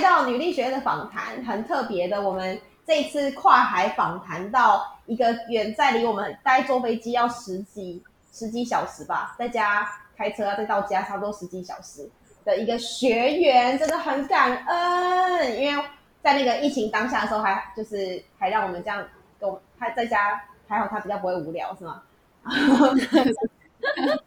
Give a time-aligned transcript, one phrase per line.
[0.00, 8.02] 到女力学院的访谈，很特别的，我们这一次跨海访谈到一个远在离我们待坐飞机要十几
[8.32, 12.08] 十几小时吧，在家开车再到家差不多十几小时
[12.44, 15.84] 的一个学员，真的很感恩，因为
[16.22, 19.04] 在那个疫情当下的时候，还就是还让我们这样
[19.38, 22.02] 跟我他在家，还好他比较不会无聊，是吗？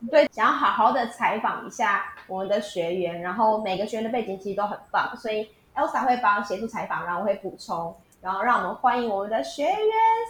[0.10, 9.74] 对，想要好好的采访一下我们的学员，然后每个学员的背景其实都很棒，所以 Elsa 会帮协助采访，然后我会补充，然后让我们欢迎我们的学员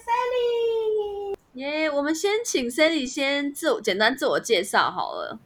[0.06, 1.36] Sally。
[1.54, 5.38] 耶，我们先请 Sally 先自我简单自我介绍好了。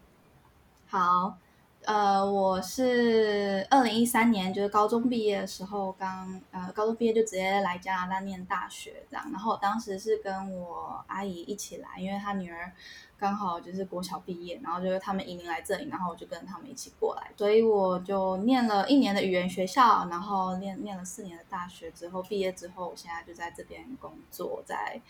[0.90, 1.38] 好。
[1.88, 9.26] 呃，我是二零一三年就是高中毕业的时候，刚呃高中毕业就直接来加拿大念大学这样。
[9.32, 12.70] 然后当时是跟我阿姨一起来，因为她女儿
[13.18, 25.02] 刚好就是国小毕业，然后就是他们移民来这里，然后我就跟他们一起过来，所以我就念了一年的语言学校，然后念念了四年的大学之后，毕业之后，我现在就在这边工作，在。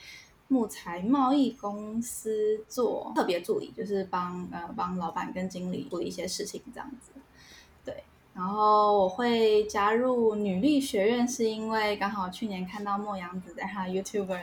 [0.50, 7.12] 木材贸易公司做特别助理，就是帮呃帮老板跟经理处理一些事情这样子。
[7.84, 14.39] 对，然后我会加入女力学院，是因为刚好去年看到莫阳子在他 YouTube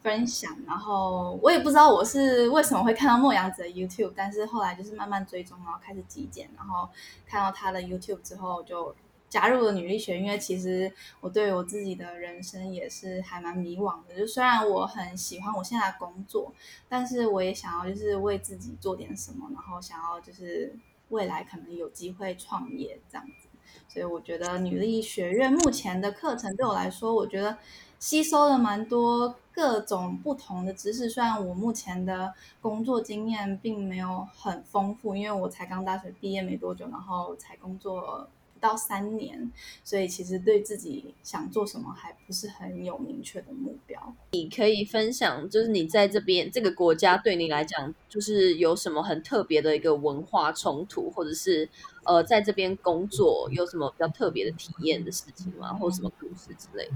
[0.00, 6.88] 分享，然后我也不知道我是为什么会看到莫阳子的 YouTube，但是后来就是慢慢追踪，然后开始极简，然后
[7.26, 8.94] 看到他的 YouTube 之后就。
[9.32, 14.14] 加入了女力学，因为其实我对我自己的人生也是还蛮迷惘的。
[14.14, 16.52] 就虽然我很喜欢我现在的工作，
[16.86, 20.76] 但是我也想要就是为自己做点什么，然后想要就是
[21.08, 23.48] 未来可能有机会创业这样子。
[23.88, 27.56] 所以我觉得女力学院目前的课程对我来说，我觉得
[27.98, 31.08] 吸收了蛮多各种不同的知识。
[31.08, 38.28] 虽然我目前的工作经验并没有很丰富，因为我才刚大学毕业没多久，然后才工作。
[38.62, 39.50] 到三年，
[39.82, 44.14] 所以其实对自己想做什么还不是很有明确的目标。
[44.30, 51.68] 你可以分享，就是你在这边这个国家对你来讲，就是有什么很特别的一个文化冲突，或者是
[52.04, 55.74] 呃，在这边工作有什么比较特别的体验的事情吗？
[55.74, 56.92] 或者什么故事之类的？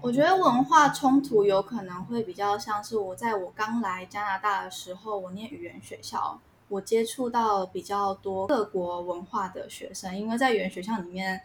[0.00, 6.40] 我觉得文化冲突有可能会比较像是我在我刚来加拿大的时候，我念语言学校。
[6.68, 11.40] 我接触到比较多各国文化的学生，因为在语言学校里面。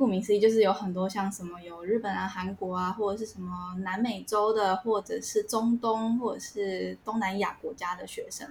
[0.00, 8.48] 顾名思义，就是有很多像什么有日本啊、韩国啊，或者是什么南美洲的，或者是中东，或者是东南亚国家的学生，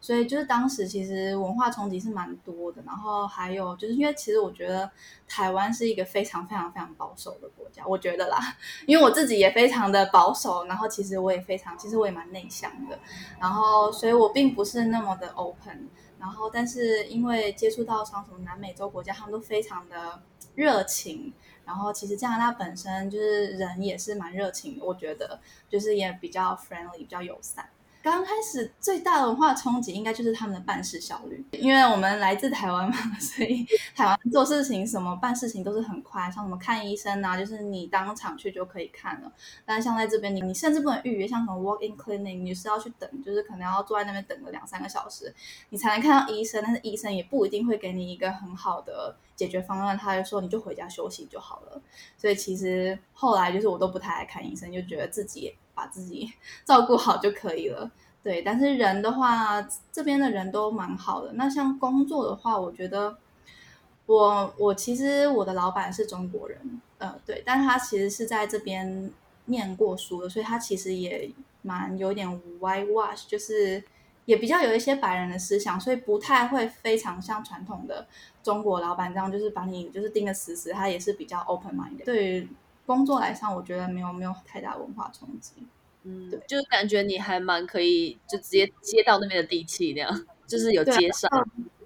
[0.00, 2.80] 所以就是当时其实文化冲击是蛮多的。
[2.86, 4.88] 然后还有就是因为其实我觉得
[5.26, 8.38] 台湾是一个非常非常非常保守的国家，我觉得啦，
[8.86, 12.96] 因为我自己也非常的保守，然后其实我也非常，其实我也蛮内向的，
[13.40, 15.88] 然后所以我并不是那么的 open。
[16.20, 20.22] 然后但是因为接触到像什么南美洲国家，他们都非常的。
[20.54, 21.32] 热情，
[21.64, 27.68] 然后其实加拿大本身就是人也是蛮热情的，我觉得就是也比较 friendly，比较友善。
[28.02, 33.64] 刚开始最大的文化冲击应该就是他们的办事效率，因为我们来自台湾嘛， 所以
[33.94, 39.32] 台湾做事情什么办事情都是很快，像什么看医生啊，就是你当场去就可以看了。
[39.64, 45.32] 但像在这边，你你甚至不能预约，像什么 walk-in clinic，你是要去等，就是可能要坐在那边等个两三个小时，
[45.70, 46.60] 你才能看到医生。
[46.64, 51.80] 但是医生也不一定会给你一个很好的解决方案，他就说你就回家休息就好了。
[52.18, 55.54] 所以其实后来就是我都不太爱看医生，就觉得自己。
[55.74, 56.32] 把自己
[56.64, 57.90] 照顾好就可以了，
[58.22, 58.42] 对。
[58.42, 61.32] 但是人的话，这边的人都蛮好的。
[61.34, 63.16] 那像工作的话，我觉得
[64.06, 67.42] 我我其实我的老板是中国人，呃，对。
[67.44, 69.10] 但是他其实是在这边
[69.46, 71.30] 念过书的，所以他其实也
[71.62, 72.28] 蛮有点
[72.60, 73.82] whitewash，就是
[74.24, 78.06] 也比较有一些白人的思想，所以不太会非常像传统的
[78.42, 80.70] 中国老板这样，就是把你就是盯得死死。
[80.70, 82.48] 他也是比较 open mind，对于。
[82.86, 85.52] 工作来上，我觉得没有没有太大文化冲击，
[86.04, 91.30] 嗯，对，就是感觉你还蛮可以，就直接接到那边的地气那样，就是有接上。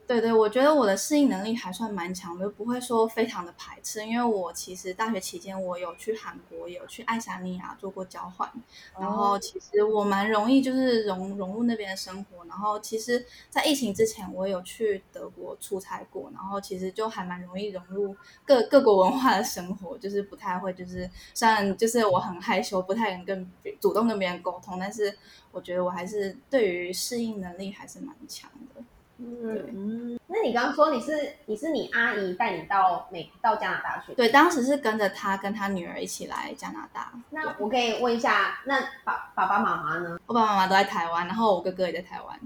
[0.06, 4.06] 对对，我觉得我的适应能力还算蛮强的，不会说非常的排斥。
[4.06, 8.48] 因为我其实大学期间我有去韩国，有去爱沙尼亚做过交换，
[8.96, 12.44] 然后其实我蛮容易就是融融入那边的生活。
[12.44, 18.14] 然后其实，在疫情之前，我有去德国出差过，然后其实就还蛮容易融入
[18.44, 25.18] 各各国文化的生活，就是不太会就是虽然就是我很害羞，不太能跟主动跟别人沟通，但是
[25.50, 28.80] 我觉得我还是对于适应能力还是蛮强的。
[29.18, 31.12] 嗯，那你刚刚说你是
[31.46, 34.12] 你是你阿姨带你到美到加拿大去？
[34.14, 37.10] 对，当时是跟着她跟她女儿一起来加拿大。
[37.30, 40.18] 那我可以问一下，那爸爸爸妈妈呢？
[40.26, 42.38] 我爸爸妈妈都在台湾，然后我哥哥也在台湾。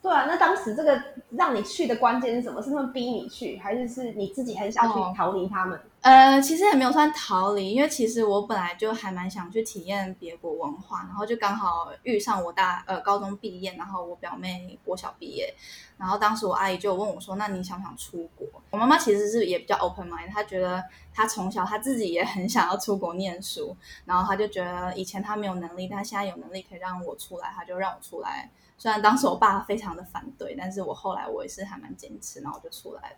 [0.00, 2.62] 对啊，那当时这个让你去的关键是什么？
[2.62, 5.80] 是他们逼你去，还是是你自己很想去逃离他们？
[6.02, 15.54] 呃，其实也没有算逃离，因为其实我本来就还蛮想去体验别国文化，然后就刚好遇上我大呃高中毕业，然后我表妹国小毕业，
[15.96, 20.82] 然后当时我阿姨就问我说：“那你想不想出国？”我妈妈其实是也比较 open mind，她觉得
[21.14, 28.50] 她从小她自己也很想要出国念书，然后她就觉得以前她没有能力，但现在有能力可以让我出来，她就让我出来。
[28.76, 33.16] 虽然当时我爸非常的反对，但是我后来我也是还蛮坚持，然后我就出来了。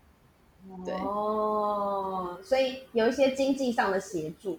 [0.85, 4.59] 对哦，所以有一些经济上的协助，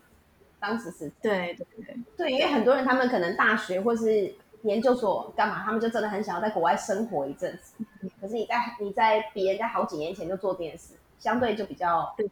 [0.59, 7.73] 当时是对对对对，因为很多人他们可能大学或是研究所干嘛，他们就真的很想要在国外生活一阵子。
[8.21, 12.29] 可是你在你在比人家好几年前就做这件事，相对就比较对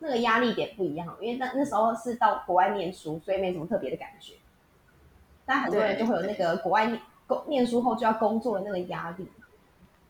[0.00, 4.34] 那个压力点不一样，因为那那时候是到国外念书，所以没什么特别的感觉。
[5.44, 9.26] 但很多人就会有那个国外念工念书后就要工作的那个压力，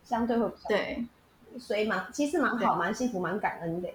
[0.03, 1.05] 相对会比较对。
[1.57, 3.89] 所以蛮其实蛮好，蛮幸福，蛮感恩的。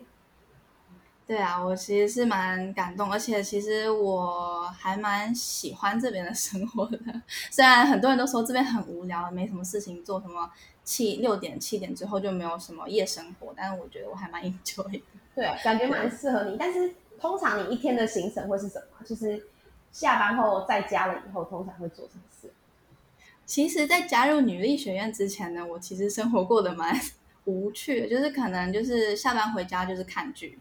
[1.27, 6.99] 对啊，我其实是蛮感动，而且其实我还蛮喜欢这边的生活的。
[7.51, 10.51] 虽然很多人都说这边很无聊，没什么事情做，什么
[10.83, 15.03] 七六点七点之后就没有什么夜生活，但是我觉得我还蛮 enjoy 的。
[15.35, 16.59] 对，啊感觉蛮适合你。
[16.59, 19.07] 但是通常你一天的行程会是什么？
[19.07, 19.47] 就是
[19.93, 22.53] 下班后在家了以后，通常会做什么事？
[23.47, 26.95] 其实，在加入女力学院之前呢，我其实生活过得蛮。
[27.45, 30.59] 无趣，就是可能就是下班回家就是看剧，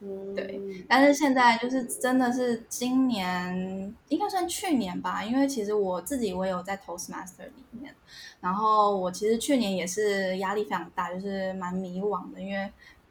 [0.00, 0.60] 嗯，对。
[0.88, 7.94] 但是现在就是真的是今年应该算去年吧，因为其实我自己我有在 Toastmaster 里面，
[8.40, 12.70] 然后我其实去年也是压力非常大，就是蛮迷惘的，因为。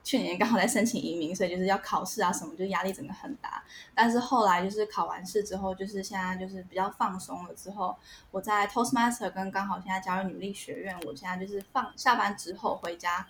[0.10, 3.64] 去年刚好在申请移民，所以就是要考试啊什么，就压力整个很大。
[3.94, 7.54] 但是后来就是考完试之后，就是现在就是比较放松了。
[7.54, 7.96] 之后
[8.32, 13.24] 我在 Toastmaster 跟刚好现在加入女力学院，我现在就是放下班之后回家，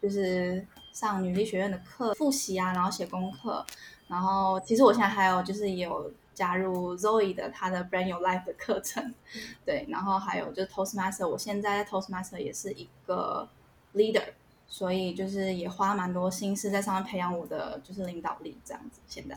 [0.00, 3.62] 就是上女力学院的课复习啊，然后写功课。
[4.08, 9.14] 然后其实我现在还有就是也有加入 Zoe 的她的 Brand Your Life 的课程，
[9.66, 9.84] 对。
[9.90, 13.46] 然后还有就是 Toastmaster，我现在在 Toastmaster 也是一个
[13.94, 14.24] leader。
[14.72, 19.02] 所以就是也花蛮多心思在上面培养我的就是领导力这样子。
[19.06, 19.34] 现在，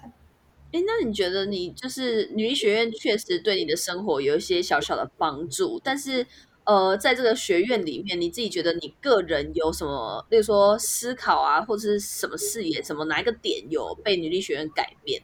[0.71, 6.25] 哎，那你觉得你就是女医学院确实对你的生活有一些小小的帮助，但是
[6.63, 15.21] 呃，在这个学院里面，你自己觉得你个人有什么，例如说思考啊，或者是什么视野，什么哪一个点有被女力学院改变？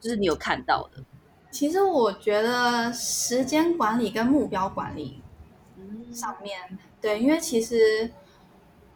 [0.00, 1.04] 就是你有看到的。
[1.50, 5.20] 其实我觉得时间管理跟目标管理
[6.14, 8.10] 上面对，因为其实。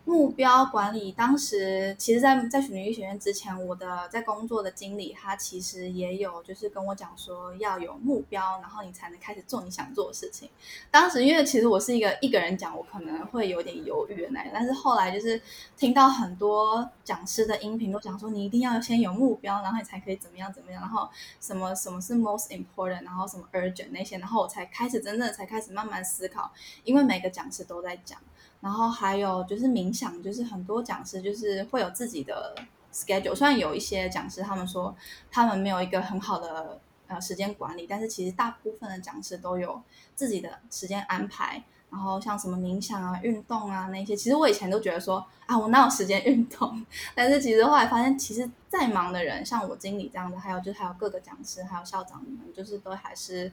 [0.07, 10.51] 目标管理，当时其实，在在学女医学院之前，我的在工作的经理，他其实也有就是跟我讲说要有目标，然后你才能开始做你想做的事情。
[10.91, 15.41] 当时因为其实我是一个一个人讲，我可能会有点犹豫的那，但是后来就是
[15.75, 21.09] 听到很多讲师的音频都讲说，你一定要先有目标，然后你才可以怎么样怎么样，然后
[21.41, 26.53] 什么什么是 most important，然后什么 urgent 那些，然后我才开始真正才开始慢慢思考，
[26.85, 28.21] 因为每个讲师都在讲。
[28.65, 32.57] 然后还有就是冥想，就是很多讲师就是会有自己的
[32.91, 33.35] schedule。
[33.35, 34.97] 虽然有一些讲师他们说
[35.31, 39.83] 他们没有一个很好的呃时间管理，但是其实大部分的讲师都有
[40.15, 41.63] 自己的时间安排。
[41.91, 46.85] 然后像什么冥想啊、运动啊那些，其实我以前都觉得说啊，我哪有时间运动？
[47.15, 53.53] 但是其实后来发现，其实再忙的人，像我经理这样的，还有就是还有各个讲师，还有校长们，就是都还是。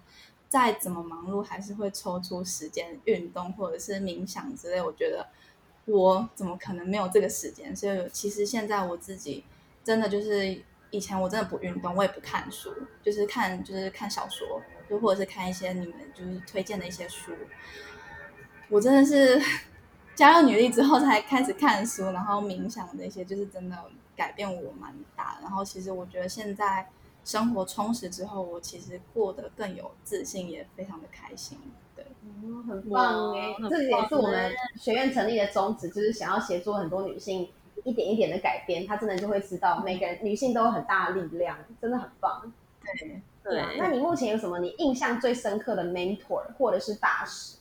[0.51, 4.81] 再怎么忙碌，还是会抽出时间运动或者是冥想之类。
[4.81, 5.25] 我觉得
[5.85, 7.73] 我怎么可能没有这个时间？
[7.73, 9.45] 所以其实现在我自己
[9.81, 12.69] 真的就是以前我真的不运动，我也不看书，
[13.01, 17.31] 就是看就是看小说，就或者是看一些你们就是推荐的一些书。
[18.67, 19.41] 我真的是
[20.15, 23.77] 加入女力之后才开始看书，然后冥想那些，就是真的
[24.17, 25.37] 改变我蛮大。
[25.41, 26.89] 然后其实我觉得现在。
[27.23, 31.57] 生活充实之后，我其实过得更有自信，也非常的开心。
[31.95, 37.47] 对，嗯，很棒哎，这也是我们学院成立的宗旨，就是想要协助很多女性
[37.83, 38.87] 一点一点的改变。
[38.87, 42.51] 她真的就会知道，每个人女性都有很大的力量，真的很棒。
[42.81, 43.77] 对对。
[43.77, 47.57] 那你目前有什么你印象最深刻的 mentor 或者是大使？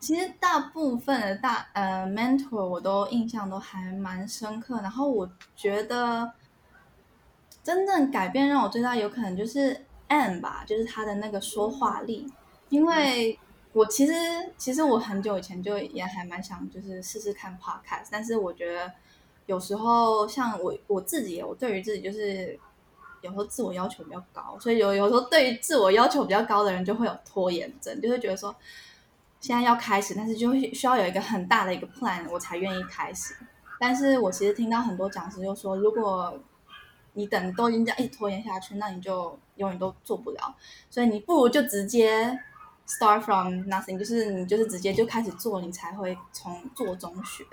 [0.00, 6.32] 其实大部分的大呃 mentor 我都印象都还蛮深刻，然后我觉得。
[7.62, 12.26] 真正改变让我最大有可能就是 M 吧，就是他的那个说话力。
[12.68, 13.38] 因为
[13.72, 14.12] 我其实
[14.56, 18.90] 其实我很久以前就也还蛮想就是试试看 Podcast，但是我觉得
[19.46, 22.58] 有时候像我我自己，我对于自己就是
[23.20, 28.54] 有时候自我要求比较高，所以有有时候对于自我要求比较高的人就会有拖延症，就会觉得说
[29.40, 33.34] 现在要开始，但是就会需要有一个很大的一个 plan 我才愿意开始。
[33.78, 36.38] 但是我其实听到很多讲师就说，如果
[37.14, 40.54] 你等都已经这样一拖延下去，那你就永远都做不了。
[40.88, 42.38] 所以你不如就直接
[42.86, 47.44] start from nothing，就是你就是直接就开始做，你才会从做中学。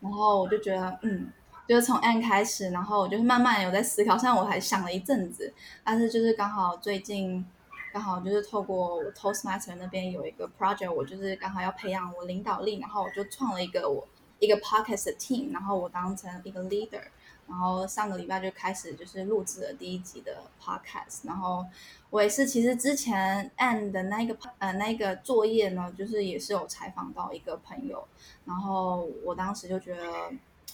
[0.00, 1.30] 然后我就觉得，嗯，
[1.66, 4.18] 就是从 N 开始，然后我就是慢慢有在思考。
[4.18, 5.52] 虽然我还想了一阵子，
[5.84, 7.44] 但是就是刚好最近
[7.92, 14.06] 刚好就是透过 Toastmaster 那边有一个 project，我就是刚好要培养我领导力，然后我就创了一个我
[14.38, 17.02] 一个 podcast team，然后我当成一个 leader。
[17.48, 21.64] 然后上个礼拜就开始就是录制了第一集的 podcast，然后
[22.10, 28.06] 我也是其实之前 and 的那个呃那个作业呢，就是也是有采访到一个朋友，
[28.44, 30.30] 然后我当时就觉得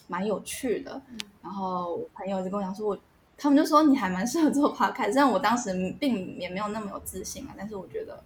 [0.08, 1.00] 蛮有趣的，
[1.42, 2.98] 然后朋友就跟我讲说，我
[3.38, 8.22] 他们就说你还蛮适合做 podcast，虽然我当时并也没有那么有自信啊，但是我觉得。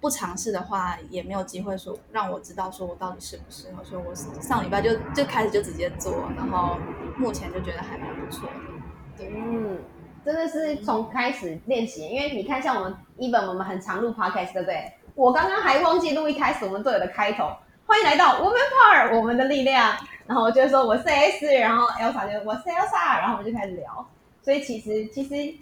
[0.00, 3.82] 不尝试的话，也没有机会说让我知道说我到底适不适合。
[3.82, 6.76] 所以我上礼拜就就开始就直接做，然后
[7.16, 9.24] 目前就觉得还蛮不错的。
[9.26, 9.78] 嗯，
[10.24, 14.92] 真的是从开始练习，因为你看，像我们一本我们很常录 podcast，对不对？
[15.16, 17.50] 我刚刚还忘记录一开始我们队友的开头，
[17.84, 19.96] 欢迎来到 Woman Power，我们的力量。
[20.28, 24.06] 然后我就说我是 S，然后 Elsa 就我是 Elsa，然后我们就开始聊。
[24.42, 25.58] 所以其实其实。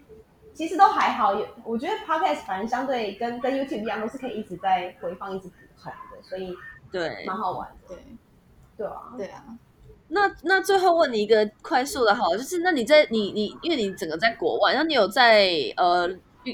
[0.57, 6.53] 其实都还好，有我觉得 podcast 反正相对跟跟 YouTube 一样，都是可以一直在回放、一直补充的，所以
[6.91, 7.95] 对，蛮好玩的。
[7.95, 7.99] 对，
[8.79, 9.45] 对啊，对啊。
[10.09, 16.09] 那那最后问你一个快速的，好，就是那你在你你，因为你整个在国外，那你有在呃？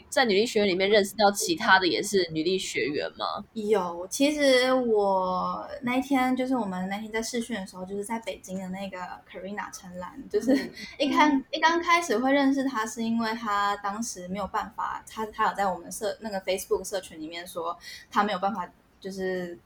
[0.09, 3.45] 在女力学院里面认识到其他的也是女力学员吗？
[3.55, 8.99] 有，其实我那一天就是我们那天在试训的时候，就是在北京的那个
[9.31, 10.55] Karina 陈兰，就是
[10.99, 17.77] 一开一刚开始会认识她，是因为她当时没有办法，她她有在我们社那个 Facebook 社群里面说
[18.11, 18.71] 她没有办法
[19.01, 19.59] 就是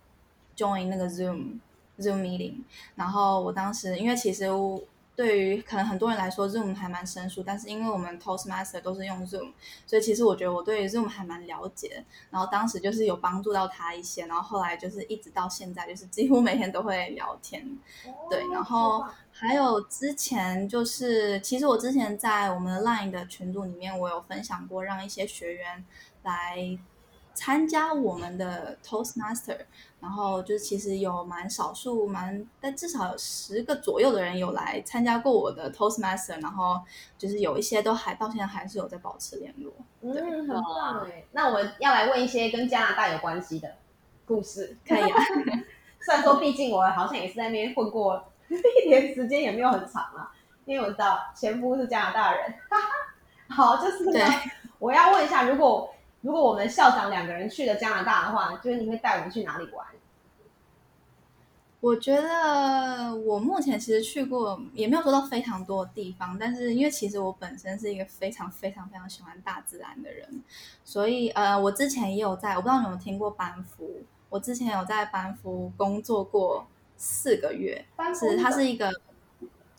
[0.57, 1.59] join 那个 Zoom
[1.99, 2.55] Zoom meeting，
[2.95, 4.47] 然后我当时因为其实。
[5.17, 9.53] 对于可能很多人来说，Zoom 还蛮生疏，但是因为我们 Toastmaster 都是用 Zoom，
[9.87, 12.05] 所以其实我觉得我对 Zoom 还蛮了解。
[12.31, 17.67] 然后当时就是有帮助到他一些，然后后来就是一直到现在，就是 几乎每天都会聊天。
[18.29, 25.85] 对，然后还有之前就是，其实我之前在我们的 Line 的群组里面，我有分享过，让一些学员
[26.23, 26.79] 来。
[27.37, 29.59] 参加我们的 Toastmaster，
[30.01, 36.81] 然后就是其实有蛮少数蛮，但至少有十个左右的人有来参加过我的 Toastmaster，然后
[37.19, 39.71] 就是有一些都还到现在还是有在保持联络。
[40.01, 41.25] 嗯，很棒哎。
[41.33, 43.77] 那我们要来问一些跟加拿大有关系的
[44.25, 45.23] 故事，可以啊。
[46.01, 50.33] 虽然说毕竟我好像也是在那边混过 一年时间，也没有很长啊，
[50.65, 52.55] 因为我知道前夫是加拿大人。
[53.51, 54.05] 好，就是
[54.79, 55.93] 我要问一下，如果。
[56.27, 59.87] 如果我们校长两个人去了加拿大的话，就是你会带我们去哪里玩？
[61.79, 70.43] 我觉得我目前其实去过，也没有说到非常多的地方，但是因为其实我本身是一个非常非常非常喜欢大自然的人，
[70.85, 76.67] 所以呃，我之前也有在，我不知道你有没有听过班夫，我之前有在班夫工作过
[76.97, 77.87] 四个月，
[78.19, 78.93] 是它是一个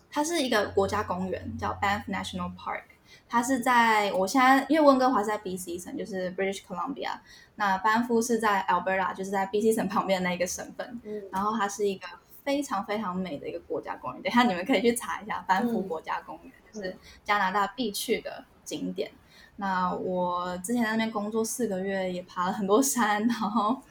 [0.10, 2.84] 它是一个国家公园，叫 Banff National Park。
[3.30, 7.12] 它是在我现在，因为温哥华是在 BC 省，就是 British Columbia。
[7.56, 11.00] 那班夫是在 Alberta，就是在 BC 省旁边的那个省份。
[11.04, 11.24] 嗯。
[11.32, 12.08] 然后它是一个
[12.44, 14.22] 非常非常美的一个国家公园。
[14.22, 19.12] 等下你们可以去查一下班夫国家公园，就是加拿大必去的景点。
[19.58, 23.26] 那我之前在那边工作四个月，也爬了很多山。
[23.28, 23.82] 然后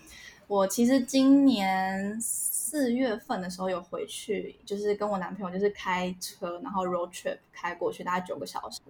[0.46, 2.18] 我其实今年。
[2.68, 8.80] 四月份的时候有回去，就是跟我男朋友就是开车，然后 road trip 开过去，大概九个小时，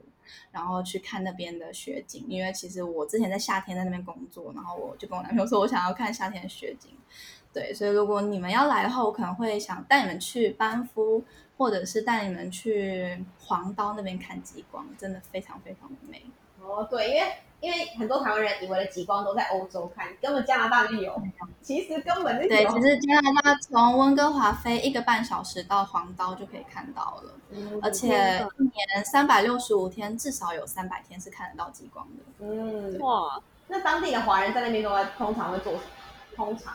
[0.51, 2.25] 然后去看那边的雪景。
[2.27, 6.91] 因为其实我之前在夏天在那边工作，然后我就跟我男朋友说，我想要看夏天的雪景。
[7.53, 11.23] 对，所以如果你们要来的话，我可能会想带你们去班夫，
[11.59, 16.25] 或者是带你们去黄刀那边看极光，真的非常非常的美。
[16.67, 17.33] 哦，对，因为。
[17.59, 21.21] 因为很多台湾人以为的极光都在欧洲看，根本加拿大就有。
[21.63, 27.33] 其实根本就对，其实加拿大从温哥华飞一个半小时到黄刀就可以看到了，
[27.81, 32.45] 而且一年三百六十五天，至少有三百天是看得到极光的。
[32.45, 35.85] 嗯，哇，那当地的华人在那边都会通常会做什么？
[36.37, 36.75] 通常，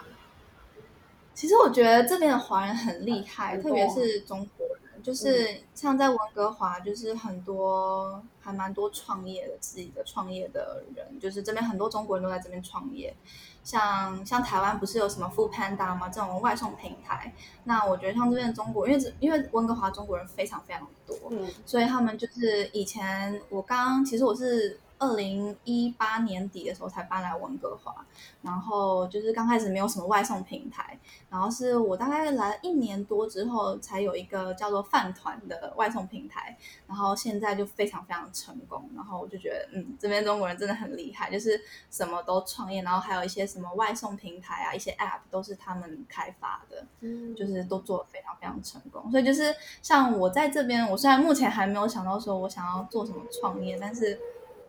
[1.36, 4.66] 其实我觉得这边的华人很厉害，特别是中国。
[5.02, 13.16] 就是像在温哥华，就是很多还蛮多创业的自己的创业的人，就是这边很多中国人都在这边创业。
[13.64, 16.10] 像像台湾不是有什么 Food Panda 吗？
[16.10, 17.32] 这种外送平台。
[17.66, 27.94] 那我觉得像这边中国，因为因为温哥华中国人非常非常多，嗯，所以他们就是以前我刚其实我是二零一八年底的时候才搬来温哥华，
[28.42, 30.98] 然后就是刚开始没有什么外送平台，
[31.30, 36.56] 然后是我大概来了一年多之后才有一个叫做饭团的外送平台，
[36.88, 47.36] 然后现在就非常非常成功，然后我就觉得嗯，这边中国人真的很厉害，就是什么都创业，然后还有一些什么外送平台啊，一些 App 都是他们开发的，嗯。
[47.42, 54.20] 就是都做得非常非常成功，所以就是像我在这边，我虽然目前还没有想到说我想要做什么创业，但是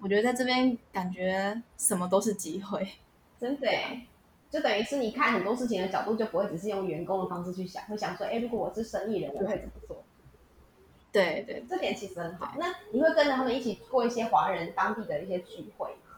[0.02, 2.87] 我觉得在这边感觉什么都是机会。
[3.40, 3.68] 真的，
[4.50, 10.04] 就等于是你看很多事情的角度就不会只是用员工的方式去想，会想说，哎，如果我是生意人，我会怎么做？
[11.12, 12.54] 对对这点其实很好。
[12.59, 16.16] 那你会跟着他们一起过一些华人当地的一些聚会吗？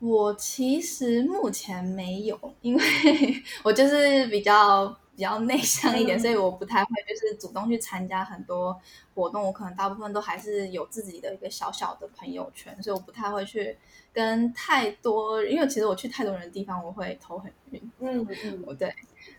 [0.00, 2.82] 我其实目前没有，因为
[3.62, 8.80] 我就是比较比较内向一点，嗯所以我不太会就是主动去参加很多
[9.16, 9.42] 活动。
[9.42, 13.76] 我可能大部分都还是有自己的一个小小的朋友圈，所以我不太会去
[14.12, 17.90] 跟太多，因为其实我去太多人的地方，我会头很晕。
[17.98, 18.94] 嗯嗯我对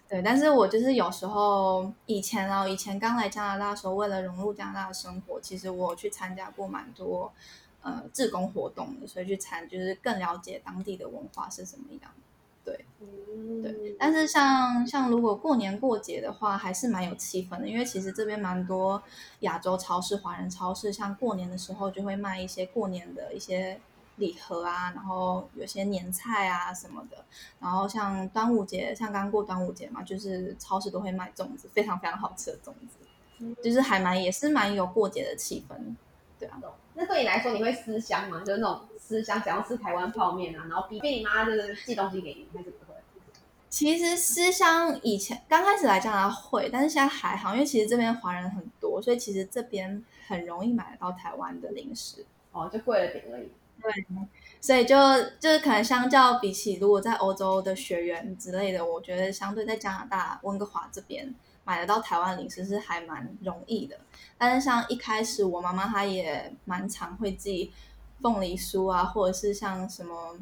[0.09, 7.31] 对，但是我就是有时候以前啊，以前刚来加拿大的时候，为了融入加拿大的生活，其实我去参加过蛮多
[7.81, 12.11] 呃志工活动的，所以去参就是更了解当地的文化是什么样。
[13.01, 19.01] 嗯，对，但是像像如果过年过节的话，还是蛮有气氛的，因为其实这边蛮多
[19.41, 23.79] 亚洲超市、华人超市，像过年的时候就会卖一些过年的一些
[24.17, 27.23] 礼盒啊，然后有些年菜啊什么的，
[27.59, 35.75] 然后像端午节，像刚过端午节嘛，就是超市都会卖粽子，非常非常好吃的粽子，就是还蛮也是蛮有过节的气氛，
[36.39, 36.57] 对啊。
[36.93, 38.39] 那对你来说，你会思乡吗？
[38.39, 42.97] 就是那种思乡，想要吃台湾泡面啊，然后逼逼你妈就是寄东西给你，还是不会？
[43.69, 52.25] 其实思乡以前刚开始来加拿大会，但是现在还好，因为其实这边华人很多，所以其实这边很容易买得到台湾的零食。
[52.51, 53.49] 哦，就贵了点而已。
[53.81, 53.91] 对
[54.59, 54.97] 所以就
[55.39, 61.33] 就是可能相较比起如果在欧洲的学员之类的，我觉得相对在加拿大温哥华这边
[61.69, 63.95] 买得到台湾零食是还蛮容易的。
[64.39, 67.71] 但是像一开始我妈妈她也蛮常会寄
[68.23, 70.35] 凤梨酥啊，或者是像什么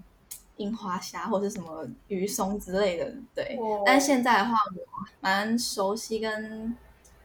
[0.55, 3.57] 樱花虾或者是什么鱼松之类的，对。
[3.59, 6.73] 哦但现在的话，我蛮熟悉跟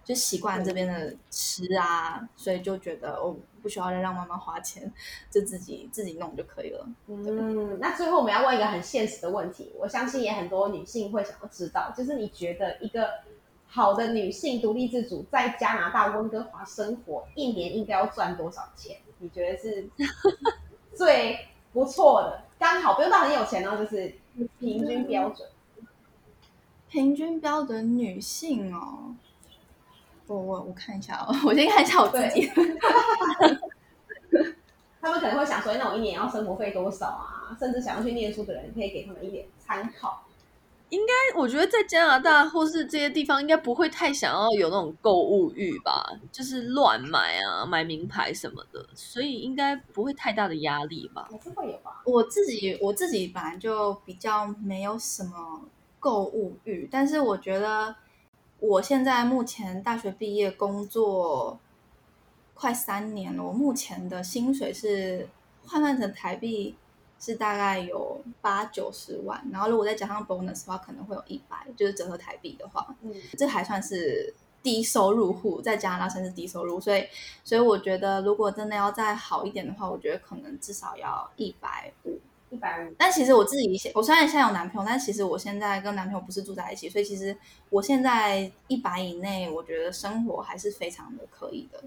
[0.03, 4.93] 就习惯这边的吃啊，所以就觉得我不需要再让妈妈花钱，
[5.31, 6.85] 就自己自己弄就可以了。
[7.07, 13.09] 嗯，那最后我们要问一个很现实的问题，我相信也很多女性会想要知道，就是你觉得一个
[13.75, 18.99] 好的女性独立自主在加拿大温哥华生活，一年应该要赚多少钱？
[19.19, 19.89] 你觉得是
[20.95, 21.39] 最
[21.73, 24.15] 不错的，刚好不用到很有钱哦，就是
[24.59, 25.49] 平均标准。
[26.91, 29.15] 平均标准女性哦，
[30.27, 32.47] 我我我看一下哦， 我先看一下我自己。
[35.01, 37.57] 他们可能会想说，那我一年要生活费多少啊？
[37.59, 40.27] 甚至想要去念书的人，可以给他们一点参考。
[41.01, 51.29] 但我觉得在加拿大或是这些地方，应该不会太想要有那种购物欲吧，就是乱买啊，买名牌什么的，所以应该不会太大的压力吧。
[51.31, 52.03] 还是会有吧？
[52.05, 55.63] 我自己我自己本来就比较没有什么
[55.99, 57.97] 购物欲，但是我觉得
[58.61, 61.59] 我现在目前大学毕业工作
[62.55, 65.29] 快三年了，我目前的薪水是
[65.65, 66.77] 换算成台币
[67.25, 77.07] 是大概有八九十万，然后如果再加上 bonus 的话，可能会有一百，就是折合台币的话，嗯，这还算是低收入户，在加拿大算是低收入，所以
[77.45, 82.19] 所以我觉得如果真的要再好一点的话，我觉得可能至少要一百五。
[82.51, 82.95] 一百五。
[82.99, 87.35] 但其实我自己现，我虽然现在有男朋友，但其实我现在跟男朋友不是住在一起，所以其实
[87.71, 91.83] 我现在一百以内，我觉得生活还是非常的可以的，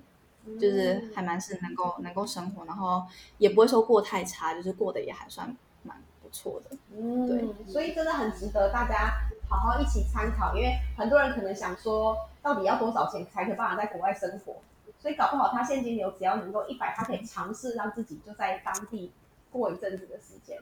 [0.60, 3.04] 就是还蛮是能够能够生活，然后
[3.38, 6.78] 也不会说过太差，就是过得也还算蛮不错的。
[6.96, 9.14] 嗯，对，所以真的很值得大家
[9.50, 14.58] 好好一起参考，因为很多人可能想说，到底要多少钱才可以办法在国外生活？
[14.98, 19.12] 所以搞不好他现金流只要能够一百，他可以尝试让自己就在当地
[19.52, 20.58] 过一阵子的时间。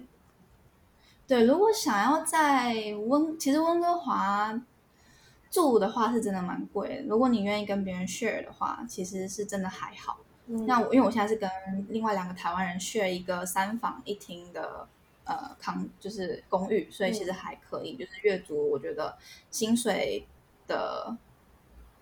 [1.26, 2.74] 对，如果想要在
[3.08, 4.54] 温，其实温哥华
[5.54, 7.04] 住的话是真的蛮贵的。
[7.04, 10.18] 如果你愿意跟别人 share 的话，其实是真的还好。
[10.48, 11.50] 嗯那我因为我现在是跟
[11.90, 14.88] 另外两个台湾人 share 一个三房一厅的
[15.26, 19.16] 呃康，就是公寓，所以其实还可以，就是月租我觉得
[19.52, 20.28] 薪水
[20.68, 21.16] 的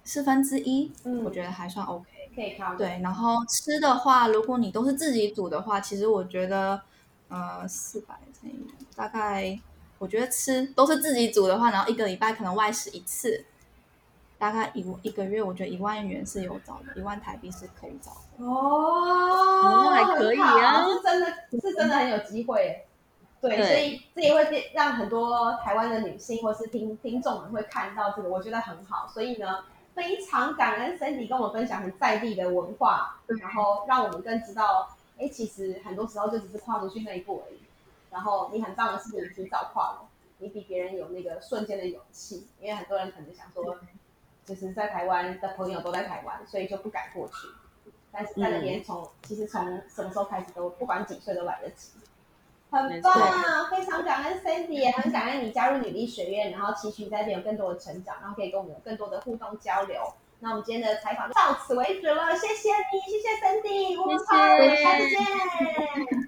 [0.05, 2.05] 四分之一，嗯我觉得还算 OK。
[2.33, 6.81] 可以看，对，然后吃的话，如果你都是自己煮的话，其实我觉得，
[7.27, 9.59] 呃，四百乘以大概，
[10.01, 13.45] 我觉得吃都是自己煮的话，然后一个礼拜可能外食一次，
[14.39, 18.43] 大概一一个月，我觉得一万元是有找的，一万台币是可以找的。
[18.43, 22.85] 哦，那还可以啊是真的是真的很有机会耶。
[23.39, 29.07] 对，对所以这也会让很多台湾的女性或是听听众们会看到这个，我觉得很好。
[29.07, 37.59] 所以呢，非常感恩 Cindy 跟我们分享很在地的文化，然后让我们更知道，哎，其实很多时候就只是跨出去那一步而已。
[38.11, 43.77] 然后你很棒的是你提早跨了，你比别人有那个瞬间的勇气，因为很多人可能想说，
[44.45, 47.47] 就是在台湾的朋友都在台湾，所以就不敢过去。
[48.11, 51.91] 但是在那边从、其实从什么时候开始都不管几岁都来得及，
[52.69, 53.13] 很棒，
[53.71, 60.01] 非常感恩 Sandy，也很感恩你加入女力学院，然后期许在这边有更多的成长，然后可以跟我们有更多的互动交流。
[60.39, 65.23] 那我们今天的采访就到此为止了，谢谢你，谢谢 Sandy，我们下次见，
[66.09, 66.27] 拜